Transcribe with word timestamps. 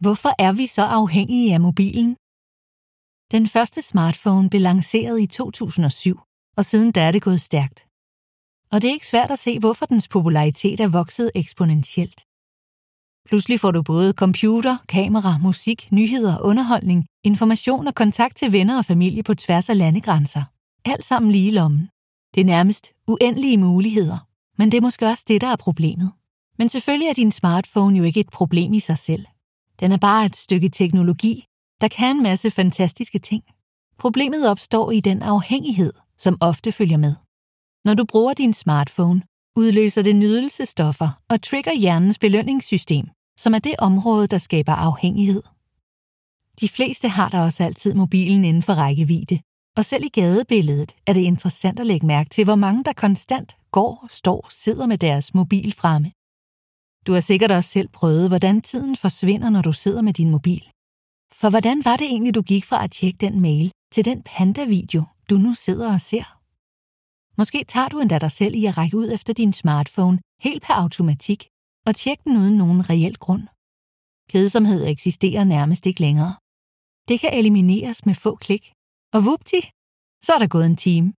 Hvorfor 0.00 0.32
er 0.38 0.52
vi 0.52 0.66
så 0.66 0.82
afhængige 0.82 1.54
af 1.54 1.60
mobilen? 1.60 2.16
Den 3.34 3.48
første 3.48 3.82
smartphone 3.82 4.50
blev 4.50 4.62
lanceret 4.62 5.20
i 5.20 5.26
2007, 5.26 6.20
og 6.56 6.64
siden 6.64 6.92
da 6.92 7.00
er 7.06 7.12
det 7.12 7.22
gået 7.22 7.40
stærkt. 7.40 7.78
Og 8.72 8.82
det 8.82 8.88
er 8.88 8.92
ikke 8.92 9.06
svært 9.06 9.30
at 9.30 9.38
se, 9.38 9.58
hvorfor 9.58 9.86
dens 9.86 10.08
popularitet 10.08 10.80
er 10.80 10.88
vokset 10.88 11.30
eksponentielt. 11.34 12.20
Pludselig 13.28 13.60
får 13.60 13.70
du 13.70 13.82
både 13.82 14.12
computer, 14.12 14.76
kamera, 14.88 15.38
musik, 15.38 15.92
nyheder, 15.92 16.36
underholdning, 16.42 17.06
information 17.24 17.86
og 17.86 17.94
kontakt 17.94 18.36
til 18.36 18.52
venner 18.52 18.78
og 18.78 18.84
familie 18.84 19.22
på 19.22 19.34
tværs 19.34 19.68
af 19.68 19.78
landegrænser. 19.78 20.44
Alt 20.84 21.04
sammen 21.04 21.32
lige 21.32 21.48
i 21.48 21.50
lommen. 21.50 21.88
Det 22.34 22.40
er 22.40 22.44
nærmest 22.44 22.92
uendelige 23.06 23.58
muligheder, 23.58 24.18
men 24.58 24.70
det 24.70 24.76
er 24.78 24.82
måske 24.82 25.06
også 25.06 25.24
det, 25.28 25.40
der 25.40 25.46
er 25.46 25.56
problemet. 25.56 26.12
Men 26.58 26.68
selvfølgelig 26.68 27.08
er 27.08 27.14
din 27.14 27.32
smartphone 27.32 27.98
jo 27.98 28.04
ikke 28.04 28.20
et 28.20 28.30
problem 28.30 28.72
i 28.72 28.80
sig 28.80 28.98
selv. 28.98 29.26
Den 29.80 29.92
er 29.92 29.96
bare 29.96 30.26
et 30.26 30.36
stykke 30.36 30.68
teknologi, 30.68 31.44
der 31.80 31.88
kan 31.88 32.16
en 32.16 32.22
masse 32.22 32.50
fantastiske 32.50 33.18
ting. 33.18 33.44
Problemet 33.98 34.48
opstår 34.50 34.90
i 34.90 35.00
den 35.00 35.22
afhængighed, 35.22 35.92
som 36.18 36.38
ofte 36.40 36.72
følger 36.72 36.96
med. 36.96 37.14
Når 37.84 37.94
du 37.94 38.04
bruger 38.04 38.34
din 38.34 38.54
smartphone, 38.54 39.22
udløser 39.56 40.02
det 40.02 40.16
nydelsestoffer 40.16 41.20
og 41.30 41.42
trigger 41.42 41.72
hjernens 41.72 42.18
belønningssystem, 42.18 43.06
som 43.38 43.54
er 43.54 43.58
det 43.58 43.74
område, 43.78 44.26
der 44.26 44.38
skaber 44.38 44.72
afhængighed. 44.72 45.42
De 46.60 46.68
fleste 46.68 47.08
har 47.08 47.28
da 47.28 47.42
også 47.42 47.64
altid 47.64 47.94
mobilen 47.94 48.44
inden 48.44 48.62
for 48.62 48.72
rækkevidde, 48.72 49.40
og 49.76 49.84
selv 49.84 50.04
i 50.04 50.08
gadebilledet 50.08 50.96
er 51.06 51.12
det 51.12 51.20
interessant 51.20 51.80
at 51.80 51.86
lægge 51.86 52.06
mærke 52.06 52.30
til, 52.30 52.44
hvor 52.44 52.54
mange 52.54 52.84
der 52.84 52.92
konstant 52.92 53.56
går, 53.70 54.06
står, 54.08 54.48
sidder 54.50 54.86
med 54.86 54.98
deres 54.98 55.34
mobil 55.34 55.72
fremme. 55.72 56.12
Du 57.06 57.12
har 57.12 57.20
sikkert 57.20 57.50
også 57.50 57.70
selv 57.70 57.88
prøvet, 57.88 58.28
hvordan 58.28 58.60
tiden 58.60 58.96
forsvinder, 58.96 59.50
når 59.50 59.62
du 59.62 59.72
sidder 59.72 60.02
med 60.02 60.12
din 60.12 60.30
mobil. 60.30 60.70
For 61.32 61.50
hvordan 61.50 61.84
var 61.84 61.96
det 61.96 62.06
egentlig, 62.06 62.34
du 62.34 62.42
gik 62.42 62.64
fra 62.64 62.84
at 62.84 62.90
tjekke 62.90 63.18
den 63.26 63.40
mail 63.40 63.72
til 63.92 64.04
den 64.04 64.22
panda-video, 64.22 65.04
du 65.30 65.36
nu 65.38 65.54
sidder 65.54 65.92
og 65.94 66.00
ser? 66.00 66.38
Måske 67.38 67.64
tager 67.64 67.88
du 67.88 68.00
endda 68.00 68.18
dig 68.18 68.32
selv 68.32 68.54
i 68.54 68.66
at 68.66 68.76
række 68.78 68.96
ud 68.96 69.12
efter 69.12 69.32
din 69.32 69.52
smartphone 69.52 70.18
helt 70.40 70.62
per 70.62 70.74
automatik 70.74 71.48
og 71.86 71.96
tjekke 71.96 72.22
den 72.24 72.36
uden 72.36 72.56
nogen 72.56 72.90
reel 72.90 73.16
grund. 73.16 73.44
Kedsomhed 74.30 74.86
eksisterer 74.86 75.44
nærmest 75.44 75.86
ikke 75.86 76.00
længere. 76.00 76.34
Det 77.08 77.20
kan 77.20 77.34
elimineres 77.34 78.06
med 78.06 78.14
få 78.14 78.34
klik, 78.36 78.64
og 79.14 79.24
vupti, 79.24 79.60
så 80.24 80.30
er 80.34 80.38
der 80.38 80.46
gået 80.46 80.66
en 80.66 80.76
time. 80.76 81.12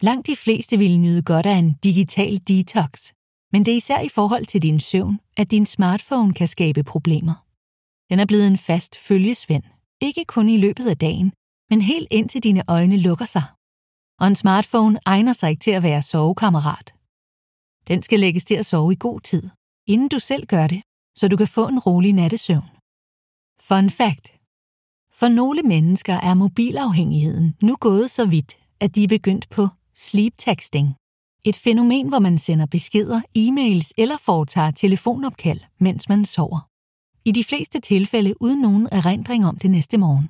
Langt 0.00 0.26
de 0.26 0.36
fleste 0.36 0.78
ville 0.78 0.98
nyde 0.98 1.22
godt 1.22 1.46
af 1.46 1.56
en 1.62 1.72
digital 1.74 2.34
detox, 2.48 3.12
men 3.52 3.64
det 3.64 3.72
er 3.72 3.76
især 3.76 4.00
i 4.00 4.08
forhold 4.08 4.46
til 4.46 4.62
din 4.62 4.80
søvn, 4.80 5.20
at 5.36 5.50
din 5.50 5.66
smartphone 5.66 6.34
kan 6.34 6.48
skabe 6.48 6.82
problemer. 6.82 7.34
Den 8.10 8.20
er 8.20 8.26
blevet 8.26 8.46
en 8.46 8.58
fast 8.58 8.96
følgesvend, 8.96 9.62
ikke 10.00 10.24
kun 10.24 10.48
i 10.48 10.56
løbet 10.56 10.86
af 10.88 10.98
dagen, 10.98 11.32
men 11.70 11.80
helt 11.80 12.08
indtil 12.10 12.42
dine 12.42 12.62
øjne 12.68 12.96
lukker 12.96 13.26
sig. 13.26 13.42
Og 14.20 14.26
en 14.26 14.36
smartphone 14.36 14.98
egner 15.06 15.32
sig 15.32 15.50
ikke 15.50 15.60
til 15.60 15.70
at 15.70 15.82
være 15.82 16.02
sovekammerat. 16.02 16.94
Den 17.88 18.02
skal 18.02 18.20
lægges 18.20 18.44
til 18.44 18.54
at 18.54 18.66
sove 18.66 18.92
i 18.92 18.96
god 19.00 19.20
tid, 19.20 19.50
inden 19.86 20.08
du 20.08 20.18
selv 20.18 20.46
gør 20.46 20.66
det, 20.66 20.82
så 21.18 21.28
du 21.28 21.36
kan 21.36 21.48
få 21.48 21.68
en 21.68 21.78
rolig 21.78 22.12
nattesøvn. 22.12 22.70
Fun 23.60 23.90
fact. 23.90 24.26
For 25.20 25.28
nogle 25.28 25.62
mennesker 25.62 26.14
er 26.14 26.34
mobilafhængigheden 26.34 27.56
nu 27.62 27.76
gået 27.80 28.10
så 28.10 28.26
vidt, 28.26 28.58
at 28.80 28.94
de 28.94 29.04
er 29.04 29.08
begyndt 29.08 29.50
på 29.50 29.68
sleep 29.94 30.34
texting. 30.38 30.88
Et 31.48 31.56
fænomen, 31.56 32.08
hvor 32.08 32.18
man 32.18 32.38
sender 32.38 32.66
beskeder, 32.66 33.20
e-mails 33.38 33.90
eller 33.98 34.16
foretager 34.24 34.70
telefonopkald, 34.70 35.60
mens 35.80 36.08
man 36.08 36.24
sover. 36.24 36.68
I 37.24 37.32
de 37.32 37.44
fleste 37.44 37.80
tilfælde 37.80 38.34
uden 38.40 38.60
nogen 38.60 38.88
erindring 38.92 39.46
om 39.46 39.56
det 39.56 39.70
næste 39.70 39.98
morgen. 39.98 40.28